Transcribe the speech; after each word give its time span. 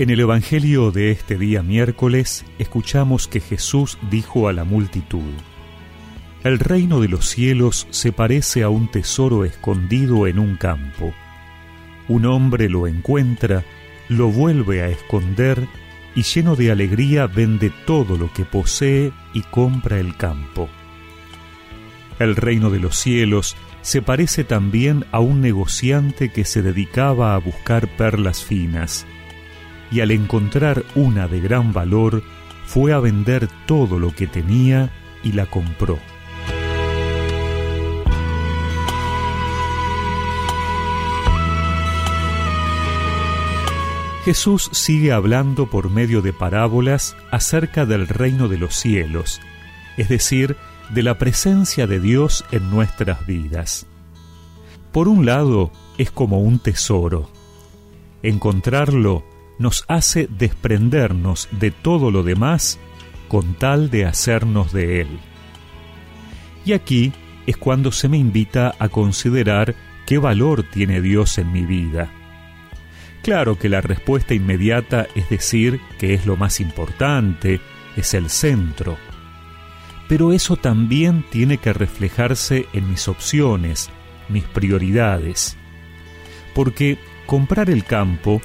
En 0.00 0.08
el 0.08 0.20
Evangelio 0.20 0.92
de 0.92 1.10
este 1.10 1.36
día 1.36 1.62
miércoles 1.62 2.46
escuchamos 2.58 3.28
que 3.28 3.38
Jesús 3.38 3.98
dijo 4.10 4.48
a 4.48 4.54
la 4.54 4.64
multitud, 4.64 5.34
El 6.42 6.58
reino 6.58 7.02
de 7.02 7.08
los 7.08 7.28
cielos 7.28 7.86
se 7.90 8.10
parece 8.10 8.62
a 8.62 8.70
un 8.70 8.90
tesoro 8.90 9.44
escondido 9.44 10.26
en 10.26 10.38
un 10.38 10.56
campo. 10.56 11.12
Un 12.08 12.24
hombre 12.24 12.70
lo 12.70 12.86
encuentra, 12.86 13.62
lo 14.08 14.28
vuelve 14.28 14.80
a 14.80 14.88
esconder 14.88 15.68
y 16.14 16.22
lleno 16.22 16.56
de 16.56 16.70
alegría 16.70 17.26
vende 17.26 17.70
todo 17.84 18.16
lo 18.16 18.32
que 18.32 18.46
posee 18.46 19.12
y 19.34 19.42
compra 19.42 20.00
el 20.00 20.16
campo. 20.16 20.70
El 22.18 22.36
reino 22.36 22.70
de 22.70 22.80
los 22.80 22.96
cielos 22.96 23.54
se 23.82 24.00
parece 24.00 24.44
también 24.44 25.04
a 25.12 25.20
un 25.20 25.42
negociante 25.42 26.30
que 26.30 26.46
se 26.46 26.62
dedicaba 26.62 27.34
a 27.34 27.38
buscar 27.38 27.86
perlas 27.98 28.42
finas 28.42 29.06
y 29.90 30.00
al 30.00 30.10
encontrar 30.10 30.84
una 30.94 31.26
de 31.28 31.40
gran 31.40 31.72
valor, 31.72 32.22
fue 32.64 32.92
a 32.92 33.00
vender 33.00 33.48
todo 33.66 33.98
lo 33.98 34.14
que 34.14 34.26
tenía 34.26 34.90
y 35.22 35.32
la 35.32 35.46
compró. 35.46 35.98
Jesús 44.24 44.68
sigue 44.72 45.12
hablando 45.12 45.70
por 45.70 45.90
medio 45.90 46.20
de 46.20 46.34
parábolas 46.34 47.16
acerca 47.30 47.86
del 47.86 48.06
reino 48.06 48.48
de 48.48 48.58
los 48.58 48.76
cielos, 48.76 49.40
es 49.96 50.08
decir, 50.08 50.56
de 50.90 51.02
la 51.02 51.16
presencia 51.16 51.86
de 51.86 52.00
Dios 52.00 52.44
en 52.52 52.70
nuestras 52.70 53.26
vidas. 53.26 53.86
Por 54.92 55.08
un 55.08 55.24
lado, 55.24 55.70
es 55.98 56.10
como 56.10 56.40
un 56.40 56.58
tesoro. 56.58 57.30
Encontrarlo 58.22 59.24
nos 59.60 59.84
hace 59.88 60.26
desprendernos 60.26 61.46
de 61.52 61.70
todo 61.70 62.10
lo 62.10 62.22
demás 62.22 62.80
con 63.28 63.52
tal 63.54 63.90
de 63.90 64.06
hacernos 64.06 64.72
de 64.72 65.02
Él. 65.02 65.20
Y 66.64 66.72
aquí 66.72 67.12
es 67.46 67.58
cuando 67.58 67.92
se 67.92 68.08
me 68.08 68.16
invita 68.16 68.74
a 68.78 68.88
considerar 68.88 69.74
qué 70.06 70.16
valor 70.16 70.62
tiene 70.62 71.02
Dios 71.02 71.36
en 71.36 71.52
mi 71.52 71.66
vida. 71.66 72.10
Claro 73.22 73.58
que 73.58 73.68
la 73.68 73.82
respuesta 73.82 74.32
inmediata 74.32 75.06
es 75.14 75.28
decir 75.28 75.78
que 75.98 76.14
es 76.14 76.24
lo 76.24 76.36
más 76.36 76.58
importante, 76.60 77.60
es 77.96 78.14
el 78.14 78.30
centro. 78.30 78.96
Pero 80.08 80.32
eso 80.32 80.56
también 80.56 81.22
tiene 81.30 81.58
que 81.58 81.74
reflejarse 81.74 82.66
en 82.72 82.88
mis 82.88 83.08
opciones, 83.08 83.90
mis 84.30 84.44
prioridades. 84.44 85.58
Porque 86.54 86.96
comprar 87.26 87.68
el 87.68 87.84
campo 87.84 88.40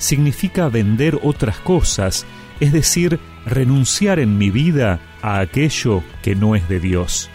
significa 0.00 0.68
vender 0.68 1.20
otras 1.22 1.60
cosas, 1.60 2.26
es 2.58 2.72
decir, 2.72 3.20
renunciar 3.46 4.18
en 4.18 4.38
mi 4.38 4.50
vida 4.50 4.98
a 5.22 5.38
aquello 5.38 6.02
que 6.22 6.34
no 6.34 6.56
es 6.56 6.68
de 6.68 6.80
Dios. 6.80 7.30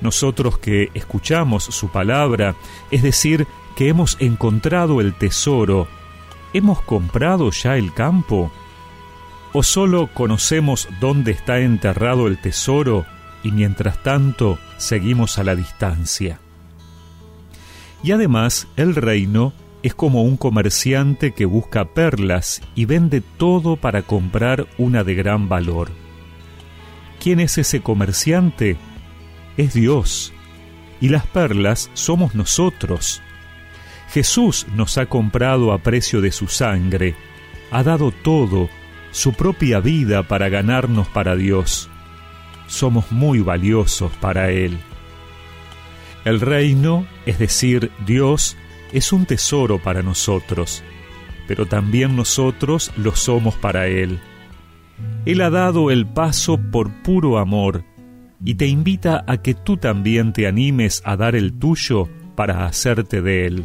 Nosotros 0.00 0.58
que 0.58 0.90
escuchamos 0.94 1.64
su 1.64 1.90
palabra, 1.90 2.54
es 2.90 3.02
decir, 3.02 3.46
que 3.76 3.88
hemos 3.88 4.16
encontrado 4.20 5.00
el 5.00 5.14
tesoro, 5.14 5.88
¿hemos 6.52 6.82
comprado 6.82 7.50
ya 7.50 7.76
el 7.76 7.94
campo? 7.94 8.52
¿O 9.52 9.62
solo 9.62 10.10
conocemos 10.12 10.88
dónde 11.00 11.30
está 11.32 11.60
enterrado 11.60 12.26
el 12.26 12.40
tesoro 12.40 13.06
y 13.44 13.52
mientras 13.52 14.02
tanto 14.02 14.58
seguimos 14.76 15.38
a 15.38 15.44
la 15.44 15.54
distancia? 15.54 16.40
Y 18.02 18.10
además 18.10 18.66
el 18.76 18.96
reino 18.96 19.52
es 19.82 19.94
como 19.94 20.22
un 20.22 20.36
comerciante 20.36 21.32
que 21.32 21.44
busca 21.44 21.84
perlas 21.84 22.60
y 22.74 22.84
vende 22.84 23.20
todo 23.20 23.76
para 23.76 24.02
comprar 24.02 24.66
una 24.76 25.04
de 25.04 25.14
gran 25.14 25.48
valor. 25.48 25.90
¿Quién 27.20 27.40
es 27.40 27.58
ese 27.58 27.80
comerciante? 27.80 28.76
Es 29.56 29.74
Dios. 29.74 30.32
Y 31.00 31.10
las 31.10 31.26
perlas 31.26 31.90
somos 31.94 32.34
nosotros. 32.34 33.22
Jesús 34.10 34.66
nos 34.74 34.98
ha 34.98 35.06
comprado 35.06 35.72
a 35.72 35.78
precio 35.78 36.20
de 36.20 36.32
su 36.32 36.48
sangre, 36.48 37.14
ha 37.70 37.82
dado 37.82 38.10
todo, 38.10 38.68
su 39.10 39.32
propia 39.32 39.80
vida 39.80 40.22
para 40.22 40.48
ganarnos 40.48 41.08
para 41.08 41.36
Dios. 41.36 41.88
Somos 42.66 43.12
muy 43.12 43.40
valiosos 43.40 44.12
para 44.20 44.50
Él. 44.50 44.78
El 46.24 46.40
reino, 46.40 47.06
es 47.26 47.38
decir, 47.38 47.90
Dios, 48.04 48.56
es 48.92 49.12
un 49.12 49.26
tesoro 49.26 49.78
para 49.82 50.02
nosotros, 50.02 50.82
pero 51.46 51.66
también 51.66 52.16
nosotros 52.16 52.92
lo 52.96 53.14
somos 53.14 53.54
para 53.54 53.86
Él. 53.86 54.20
Él 55.24 55.40
ha 55.40 55.50
dado 55.50 55.90
el 55.90 56.06
paso 56.06 56.58
por 56.70 56.90
puro 57.02 57.38
amor 57.38 57.84
y 58.44 58.54
te 58.54 58.66
invita 58.66 59.24
a 59.26 59.38
que 59.38 59.54
tú 59.54 59.76
también 59.76 60.32
te 60.32 60.46
animes 60.46 61.02
a 61.04 61.16
dar 61.16 61.36
el 61.36 61.58
tuyo 61.58 62.08
para 62.34 62.66
hacerte 62.66 63.20
de 63.20 63.46
Él. 63.46 63.64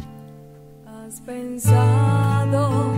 ¿Has 0.86 1.20
pensado 1.20 2.94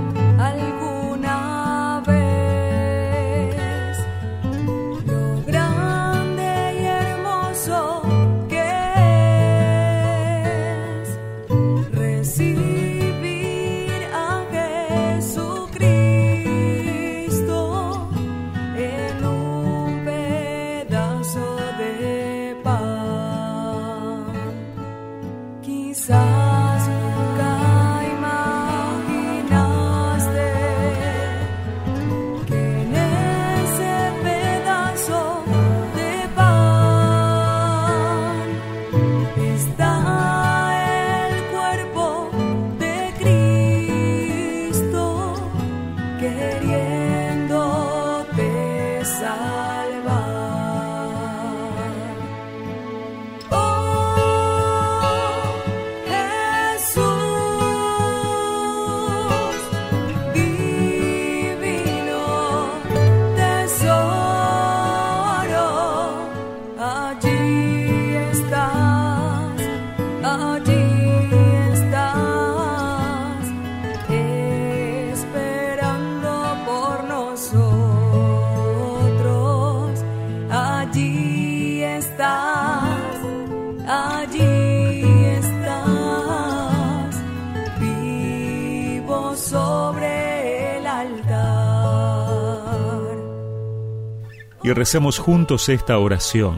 y 94.66 94.72
recemos 94.72 95.20
juntos 95.20 95.68
esta 95.68 95.96
oración. 95.96 96.56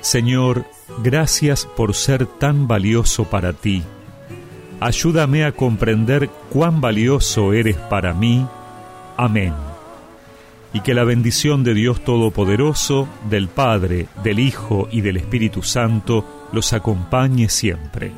Señor, 0.00 0.64
gracias 1.02 1.66
por 1.66 1.94
ser 1.94 2.24
tan 2.24 2.66
valioso 2.66 3.24
para 3.24 3.52
ti. 3.52 3.82
Ayúdame 4.80 5.44
a 5.44 5.52
comprender 5.52 6.30
cuán 6.48 6.80
valioso 6.80 7.52
eres 7.52 7.76
para 7.76 8.14
mí. 8.14 8.46
Amén. 9.18 9.52
Y 10.72 10.80
que 10.80 10.94
la 10.94 11.04
bendición 11.04 11.64
de 11.64 11.74
Dios 11.74 12.02
Todopoderoso, 12.02 13.08
del 13.28 13.48
Padre, 13.48 14.06
del 14.22 14.38
Hijo 14.38 14.88
y 14.90 15.02
del 15.02 15.18
Espíritu 15.18 15.62
Santo 15.62 16.48
los 16.50 16.72
acompañe 16.72 17.50
siempre. 17.50 18.10